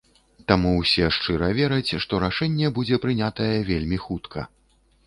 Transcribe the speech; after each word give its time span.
Таму 0.51 0.71
ўсе 0.77 1.09
шчыра 1.17 1.51
вераць, 1.59 1.99
што 2.07 2.23
рашэнне 2.27 2.73
будзе 2.79 2.95
прынятае 3.05 3.55
вельмі 3.71 3.97
хутка. 4.09 4.51